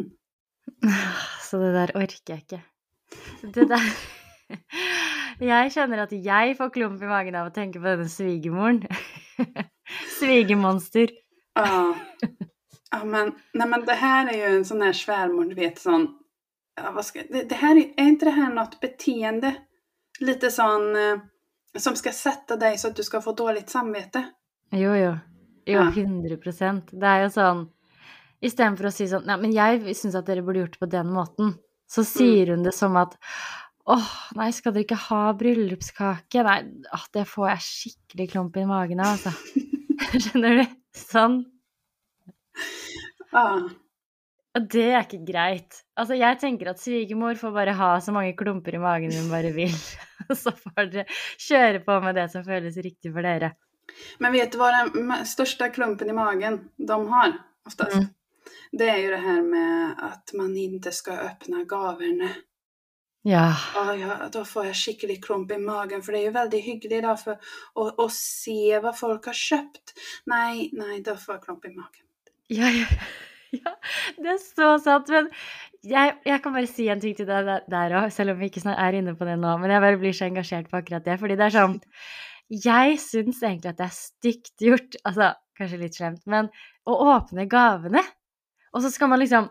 [1.44, 2.60] Så det der orker jeg ikke.
[3.52, 3.90] Det der
[5.38, 8.82] Jeg kjenner at jeg får klump i magen av å tenke på denne svigermoren.
[10.18, 11.12] Svigermonster.
[11.54, 11.94] Ja.
[12.90, 16.08] ja men, nei, men det her er jo en sånn her svärmor, du vet sånn
[16.78, 19.54] ja, vad ska, det, det her, Er ikke det her noe beteende?
[20.22, 21.24] Litt sån, eh,
[21.78, 24.24] som skal sette deg så at du skal få dårlig samvete.
[24.74, 25.16] Jo, jo.
[25.68, 25.88] Jo, Ja.
[25.92, 26.38] 100
[26.90, 27.66] Det er jo sånn
[28.40, 31.10] Istedenfor å si sånn Nei, men jeg syns at dere burde gjort det på den
[31.12, 31.50] måten.
[31.88, 33.16] Så sier hun det som at
[33.88, 36.42] Åh, nei, skal dere ikke ha bryllupskake?
[36.44, 36.58] Nei,
[36.92, 39.32] åh, det får jeg skikkelig klump i magen av, altså.
[40.24, 40.64] Skjønner du?
[40.98, 41.38] Sånn.
[44.58, 45.80] Og det er ikke greit.
[45.96, 49.54] Altså, jeg tenker at svigermor får bare ha så mange klumper i magen hun bare
[49.56, 49.74] vil.
[50.42, 51.06] Så får dere
[51.40, 53.54] kjøre på med det som føles riktig for dere.
[54.20, 57.36] Men vet du hva den største klumpen i magen de har
[57.68, 58.02] oftest?
[58.02, 58.08] Mm.
[58.78, 62.34] Det er jo det her med at man ikke skal åpne gaverna.
[63.28, 63.46] Ja.
[63.74, 67.00] Ja, ja, Da får jeg skikkelig klump i magen for det er jo veldig hyggelig
[67.04, 67.36] da, for
[67.76, 69.92] å, å se hva folk har kjøpt.
[70.32, 72.04] Nei, nei, da får jeg klump i magen.
[72.48, 72.86] Ja, ja,
[73.60, 73.74] ja,
[74.16, 75.12] det er så sant.
[75.12, 75.28] Men
[75.84, 78.64] jeg, jeg kan bare si en ting til deg der òg, selv om vi ikke
[78.72, 79.58] er inne på det nå.
[79.60, 81.18] Men jeg bare blir så engasjert på akkurat det.
[81.20, 81.78] Fordi det er sånn
[82.48, 86.46] Jeg syns egentlig at det er stygt gjort, altså kanskje litt slemt, men
[86.88, 88.00] å åpne gavene.
[88.72, 89.50] Og så skal man liksom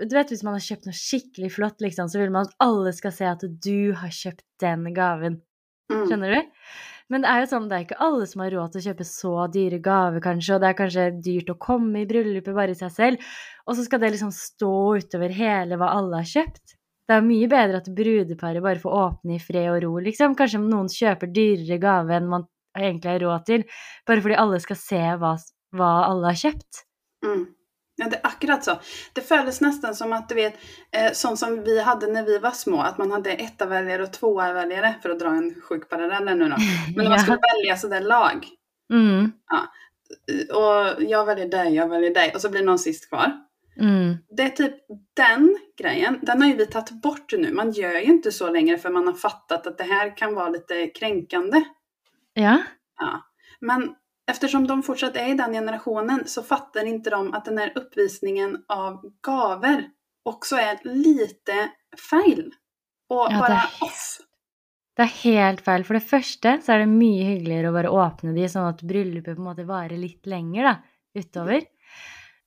[0.00, 2.92] Du vet hvis man har kjøpt noe skikkelig flott, liksom, så vil man at alle
[2.96, 5.38] skal se at du har kjøpt den gaven.
[5.90, 6.06] Mm.
[6.06, 6.56] Skjønner du?
[7.10, 9.06] Men det er jo sånn, det er ikke alle som har råd til å kjøpe
[9.06, 12.78] så dyre gaver, kanskje, og det er kanskje dyrt å komme i bryllupet bare i
[12.78, 13.32] seg selv,
[13.66, 16.76] og så skal det liksom stå utover hele hva alle har kjøpt.
[17.10, 20.36] Det er mye bedre at brudeparet bare får åpne i fred og ro, liksom.
[20.38, 22.46] Kanskje noen kjøper dyrere gave enn man
[22.78, 23.64] egentlig har råd til,
[24.06, 25.32] bare fordi alle skal se hva,
[25.74, 26.84] hva alle har kjøpt.
[27.26, 27.42] Mm.
[28.00, 28.78] Ja, det er akkurat så.
[29.12, 30.56] Det føles nesten som at du vet,
[30.92, 34.16] eh, sånt som vi hadde når vi var små, at man hadde etta og och
[34.16, 36.48] for å för att dra en sjuk parallell nå.
[36.96, 38.48] Men när man skulle välja sådär lag,
[38.90, 39.32] Mm,
[40.52, 43.32] och jag väljer dig, jag väljer dig, och så blir någon sist kvar.
[43.80, 44.16] mm.
[44.30, 44.74] Det är typ
[45.16, 47.52] den grejen, den har ju vi tagit bort nu.
[47.52, 50.48] Man gör ju inte så längre för man har fattat att det här kan vara
[50.48, 51.64] lite kränkande.
[52.32, 52.62] Ja.
[52.98, 53.22] Ja.
[53.60, 53.94] Men
[54.30, 58.64] eftersom de fortsatt är i den generationen så fattar inte de att den här uppvisningen
[58.68, 59.84] av gaver
[60.24, 61.70] också är lite
[62.10, 62.52] fel.
[63.10, 64.18] Och Ja, det bara off.
[64.96, 65.84] Det er helt feil.
[65.84, 69.36] For det første så er det mye hyggeligere å bare åpne de, sånn at bryllupet
[69.36, 70.74] på en måte varer litt lenger, da,
[71.16, 71.62] utover.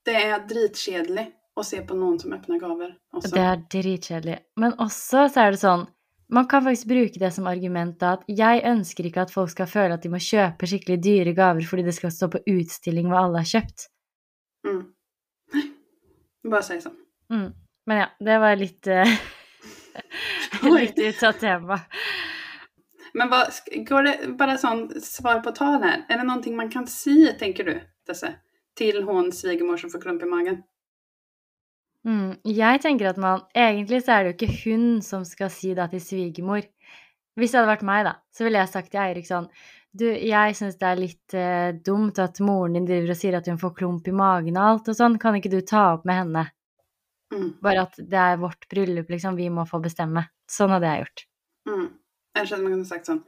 [0.04, 1.24] Det är dritkjedelig
[1.56, 2.94] att se på någon som öppnar gaver.
[3.12, 3.34] Og Också.
[3.34, 4.38] det er dritkjedelig.
[4.56, 5.86] Men også så er det sånn
[6.34, 9.70] Man kan faktisk bruke det som argument da at jeg ønsker ikke at folk skal
[9.70, 13.22] føle at de må kjøpe skikkelig dyre gaver fordi det skal stå på utstilling hva
[13.26, 13.86] alle har kjøpt.
[14.66, 14.82] Mm.
[16.50, 16.98] Bare si sånn.
[17.30, 17.48] Mm.
[17.86, 19.16] Men ja, det var litt uh,
[20.64, 21.78] Litt ut av tema.
[23.14, 23.44] Men hva,
[23.86, 26.00] går det bare sånn svar på tal her?
[26.08, 27.76] Er det någonting man kan si, tenker du,
[28.08, 28.32] Tesse?
[28.78, 30.62] til hun svigermor som får klump i magen?
[32.04, 35.70] Mm, jeg tenker at man Egentlig så er det jo ikke hun som skal si
[35.76, 36.66] det til svigermor.
[37.34, 39.48] Hvis det hadde vært meg, da, så ville jeg sagt til Eirik sånn
[39.94, 43.48] Du, jeg syns det er litt eh, dumt at moren din driver og sier at
[43.48, 45.18] hun får klump i magen og alt og sånn.
[45.22, 46.46] Kan ikke du ta opp med henne?
[47.34, 47.50] Mm.
[47.62, 49.38] Bare at det er vårt bryllup, liksom.
[49.38, 50.26] Vi må få bestemme.
[50.50, 51.24] Sånn hadde jeg gjort.
[51.70, 51.86] Mm.
[52.34, 53.22] Jeg skjønner man kunne sagt sånn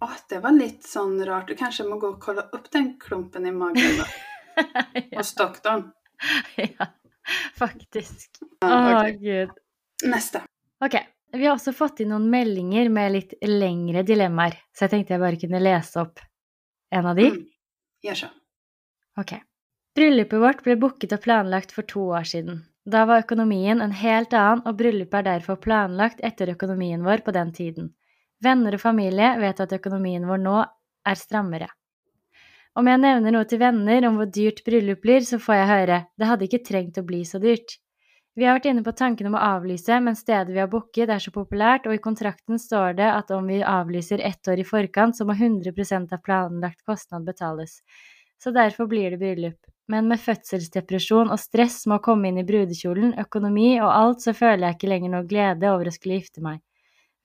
[0.00, 3.48] åh det var litt sånn rart, du kanskje må gå og kolla opp den klumpen
[3.48, 4.06] i magen da.
[5.12, 5.90] ja, hos doktoren.
[6.56, 6.88] ja,
[7.62, 8.40] faktisk.
[8.60, 9.16] Å, ah, okay.
[9.20, 9.54] gud.
[10.10, 10.42] Neste.
[10.84, 10.96] Ok,
[11.36, 15.22] vi har også fått inn noen meldinger med litt lengre dilemmaer, så jeg tenkte jeg
[15.22, 16.22] bare kunne lese opp
[16.90, 17.28] en av de.
[17.34, 17.44] Mm.
[18.06, 18.30] Gjør så.
[19.20, 19.36] Ok.
[19.96, 22.62] Bryllupet vårt ble booket og planlagt for to år siden.
[22.90, 27.34] Da var økonomien en helt annen, og bryllupet er derfor planlagt etter økonomien vår på
[27.36, 27.90] den tiden.
[28.40, 31.68] Venner og familie vet at økonomien vår nå er strammere.
[32.78, 36.02] Om jeg nevner noe til venner om hvor dyrt bryllup blir, så får jeg høre
[36.18, 37.80] det hadde ikke trengt å bli så dyrt.
[38.38, 41.18] Vi har vært inne på tanken om å avlyse, men stedet vi har booket er
[41.20, 45.18] så populært, og i kontrakten står det at om vi avlyser ett år i forkant,
[45.18, 47.80] så må 100% av planlagt kostnad betales.
[48.40, 49.58] Så derfor blir det bryllup.
[49.90, 54.32] Men med fødselsdepresjon og stress med å komme inn i brudekjolen, økonomi og alt, så
[54.36, 56.62] føler jeg ikke lenger noe glede over å skulle gifte meg.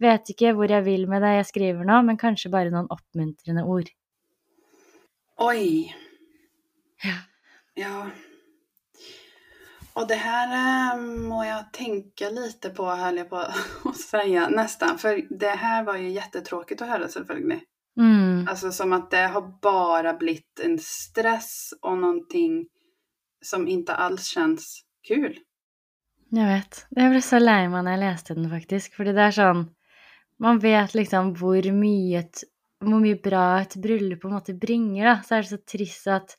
[0.01, 3.63] Vet ikke hvor jeg vil med det jeg skriver nå, men kanskje bare noen oppmuntrende
[3.69, 3.93] ord.
[5.37, 5.95] Oj.
[7.03, 7.15] Ja.
[7.73, 8.09] Ja.
[9.93, 10.47] Och det här
[10.93, 13.37] eh, må jag tänka lite på, höll jag på
[13.85, 14.97] att säga, nästan.
[14.97, 17.61] För det här var ju jättetråkigt att höra selvfølgelig.
[17.97, 18.47] Mm.
[18.49, 22.67] Alltså som att det har bara blivit en stress och någonting
[23.41, 25.39] som inte alls känns kul.
[26.35, 26.85] Jeg vet.
[26.97, 28.95] Jeg ble så lei meg når jeg leste den, faktisk.
[28.97, 29.65] Fordi det er sånn
[30.41, 32.41] Man vet liksom hvor mye, et,
[32.93, 35.15] hvor mye bra et bryllup på en måte bringer, da.
[35.25, 36.37] Så er det så trist at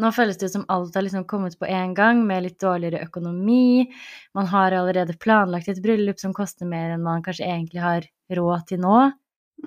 [0.00, 3.02] nå føles det ut som alt har liksom kommet på én gang, med litt dårligere
[3.04, 3.90] økonomi.
[4.36, 8.64] Man har allerede planlagt et bryllup som koster mer enn man kanskje egentlig har råd
[8.70, 8.96] til nå.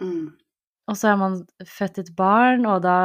[0.02, 0.34] Mm.
[0.86, 2.98] Og så har man født et barn, og da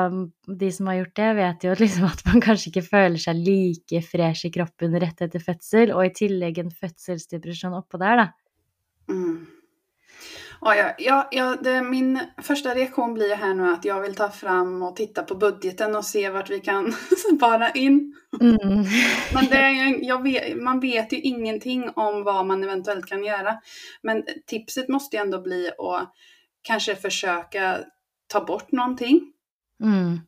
[0.60, 4.02] de som har gjort det, vet jo liksom at man kanskje ikke føler seg like
[4.08, 8.28] fresh i kroppen rett etter fødsel, og i tillegg en fødselsdepresjon oppå der, da.
[9.12, 9.59] Mm.
[10.60, 14.30] Ja, ja, ja, ja det, min första reaktion blir här nu att jag vill ta
[14.30, 16.92] fram och titta på budgeten och se vart vi kan
[17.36, 18.14] spara in.
[18.40, 18.84] Mm.
[19.34, 23.58] Men det, vet, man vet ju ingenting om vad man eventuellt kan göra.
[24.02, 26.12] Men tipset måste ju ändå bli att
[26.62, 27.78] kanske försöka
[28.26, 29.32] ta bort någonting.
[29.82, 30.20] Mm.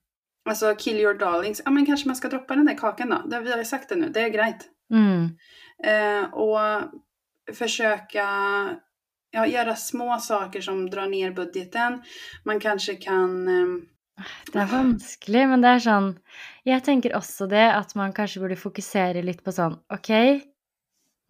[0.45, 1.63] Alltså kill your darlings.
[1.65, 3.23] Ja men kanske man ska droppa den där kakan då.
[3.27, 4.69] Det, vi har ju sagt det nu, det är grejt.
[4.91, 5.29] Mm.
[5.85, 6.83] Eh, och
[7.55, 8.29] försöka
[9.33, 12.01] ja, göra små saker som drar ned budgeten.
[12.45, 13.49] Man kanskje kan...
[13.49, 13.75] ehm,
[14.53, 16.09] Det er vanskelig, men det er sånn
[16.69, 20.11] Jeg tenker også det at man kanskje burde fokusere litt på sånn Ok,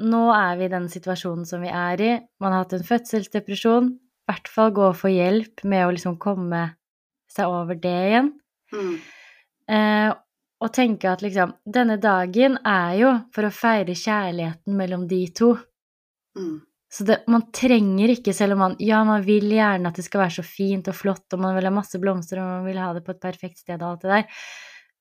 [0.02, 2.12] nå er vi i den situasjonen som vi er i.
[2.42, 3.92] Man har hatt en fødselsdepresjon.
[3.94, 6.64] I hvert fall gå og få hjelp med å liksom komme
[7.30, 8.32] seg over det igjen.
[8.74, 8.94] mm,
[9.72, 10.10] Eh,
[10.62, 15.52] og tenke at liksom Denne dagen er jo for å feire kjærligheten mellom de to.
[16.36, 16.56] mm,
[16.92, 20.26] Så det, man trenger ikke, selv om man Ja, man vil gjerne at det skal
[20.26, 22.90] være så fint og flott, og man vil ha masse blomster, og man vil ha
[22.92, 24.42] det på et perfekt sted og alt det der.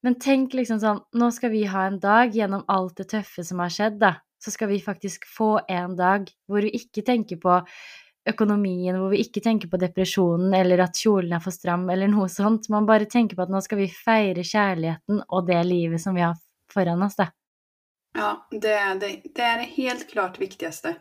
[0.01, 3.59] Men tenk liksom sånn Nå skal vi ha en dag gjennom alt det tøffe som
[3.61, 4.15] har skjedd, da.
[4.41, 7.59] Så skal vi faktisk få en dag hvor vi ikke tenker på
[8.31, 12.29] økonomien, hvor vi ikke tenker på depresjonen eller at kjolen er for stram eller noe
[12.31, 12.69] sånt.
[12.73, 16.23] Man bare tenker på at nå skal vi feire kjærligheten og det livet som vi
[16.25, 16.39] har
[16.71, 17.29] foran oss, da.
[18.17, 20.95] Ja, det, det, det er det helt klart viktigaste.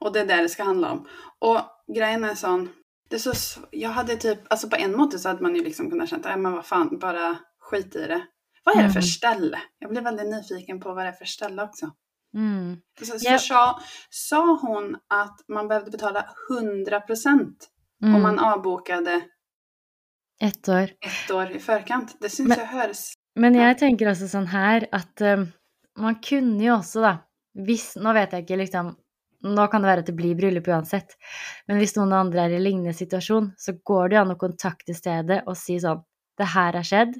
[0.00, 1.06] Och det är det det ska handla om.
[1.38, 1.60] Och
[1.96, 2.68] grejen är sån,
[3.10, 5.90] det är så, jag hade typ, alltså på en måte så hade man ju liksom
[5.90, 8.26] kunnat känna, nej men vad fan, bara skit i det.
[8.64, 9.02] Vad är det för Mm.
[9.02, 9.58] ställe?
[9.78, 11.90] Jag blev väldigt nyfiken på vad det är för ställe också.
[12.34, 12.76] Mm.
[13.00, 13.40] Så, så yep.
[13.40, 17.68] sa, sa hon att man behövde betala 100 procent
[18.02, 18.14] Mm.
[18.14, 19.20] om man avbokade
[20.40, 20.82] Ett år.
[21.00, 22.16] ett år i förkant.
[22.20, 23.12] Det syns Men- jag hörs.
[23.40, 25.44] Men jeg tenker også sånn her at eh,
[25.98, 27.18] man kunne jo også, da
[27.66, 28.96] Hvis Nå vet jeg ikke, liksom
[29.42, 31.14] Nå kan det være at det blir bryllup uansett,
[31.68, 34.94] men hvis noen andre er i lignende situasjon, så går det jo an å kontakte
[34.96, 36.02] stedet og si sånn
[36.40, 37.14] Det her har skjedd.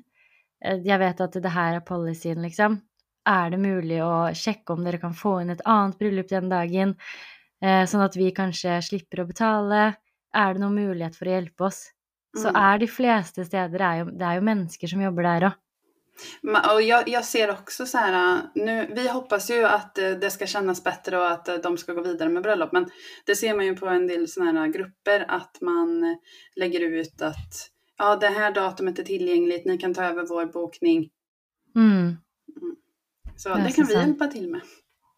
[0.64, 2.80] Eh, Jeg vet at det her er policyen, liksom.
[3.26, 6.96] Er det mulig å sjekke om dere kan få inn et annet bryllup den dagen,
[7.62, 9.96] eh, sånn at vi kanskje slipper å betale?
[10.34, 11.92] Er det noen mulighet for å hjelpe oss?
[12.36, 12.56] Så Mm.
[12.56, 15.54] er de fleste steder er jo, Det er jo mennesker som jobber der òg.
[16.74, 20.46] Och jag, jag ser också så här, nu, vi hoppas ju att eh, det ska
[20.46, 22.72] kännas bättre och att eh, de ska gå vidare med bröllop.
[22.72, 22.90] Men
[23.24, 26.16] det ser man ju på en del sådana här grupper att man eh,
[26.56, 31.10] lägger ut att ja, det här datumet är tillgängligt, ni kan ta över vår bokning.
[31.76, 32.16] Mm.
[33.36, 34.06] Så det, det kan vi sant.
[34.06, 34.60] hjälpa till med.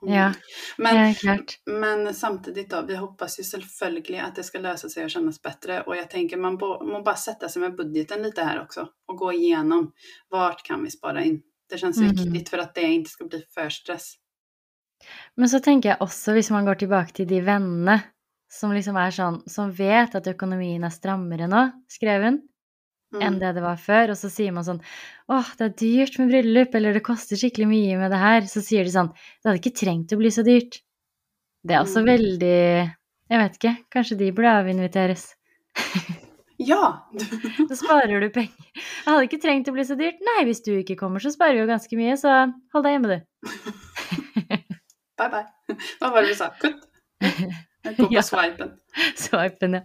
[0.02, 0.14] Mm.
[0.14, 0.32] Ja,
[0.78, 1.58] Men, ja, klart.
[1.66, 5.80] men samtidigt då, vi hoppas ju selvfølgelig att det ska lösa sig och kännas bättre.
[5.80, 9.16] Och jag tänker man må, må bara sätta sig med budgeten lite här också och
[9.16, 9.92] gå igenom
[10.30, 11.42] vart kan vi spara in.
[11.70, 12.10] Det känns Mm.
[12.14, 14.14] viktigt för att det inte ska bli för stress.
[15.36, 18.00] Men så tenker jeg også, hvis man går tilbake til de vennene
[18.50, 22.40] som liksom er sånn Som vet at økonomien er strammere nå, skrev hun,
[23.12, 23.22] Mm.
[23.26, 24.80] enn det det var før, og så sier man sånn
[25.28, 28.40] Åh, det er dyrt med bryllup, eller det koster skikkelig mye med det her.
[28.48, 30.80] Så sier de sånn Det hadde ikke trengt å bli så dyrt.
[31.64, 32.08] Det er også Mm.
[32.08, 32.56] veldig
[33.30, 35.34] Jeg vet ikke, kanskje de burde avinviteres.
[36.62, 37.02] Ja!
[37.68, 38.54] Så sparer du penger.
[38.76, 40.20] Det hadde ikke trengt å bli så dyrt.
[40.22, 43.16] Nei, hvis du ikke kommer, så sparer vi jo ganske mye, så hold deg hjemme,
[43.16, 43.18] du.
[45.18, 45.48] bye bye.
[45.98, 46.50] Hva var det du sa?
[46.62, 46.84] Kutt?
[47.22, 48.22] Jeg går på Ja.
[48.22, 48.76] swipen.
[49.18, 49.82] Swipen, ja.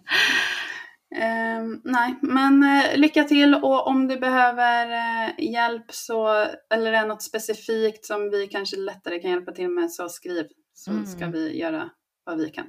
[1.16, 6.28] Ehm, nej, men uh, lycka till och om du behöver uh, hjälp så,
[6.74, 10.46] eller det är något specifikt som vi kanske lättare kan hjälpa till med så skriv
[10.74, 11.06] så Mm.
[11.06, 11.90] ska vi göra
[12.24, 12.66] vad vi kan.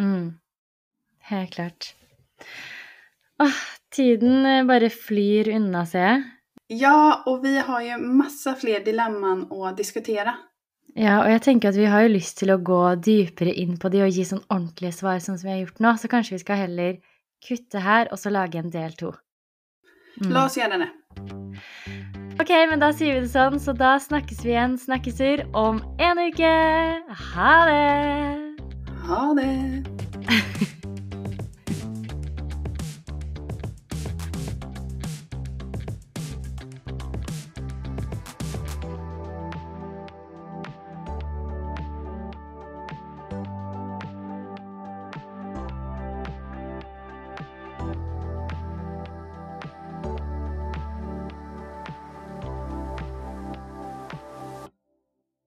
[0.00, 0.32] Mm.
[1.20, 1.94] Helt klart.
[3.38, 3.52] Åh,
[3.94, 6.22] tiden eh, bare flyr unna, ser jeg.
[6.66, 10.34] Ja, och vi har ju massa fler dilemman att diskutera.
[10.94, 13.88] Ja, og jeg tenker at vi har jo lyst til å gå dypere inn på
[13.88, 16.42] de og gi sånn ordentlige svar, sånn som vi har gjort nå, så kanskje vi
[16.42, 16.98] skal heller
[17.42, 19.12] kutte her, og så lage en del to.
[20.20, 20.30] Mm.
[20.34, 20.90] La oss gjøre det.
[22.40, 26.22] Ok, men da sier vi det sånn, så da snakkes vi igjen, snakkesur, om en
[26.26, 26.52] uke.
[27.32, 28.68] Ha det!
[29.08, 29.52] Ha det!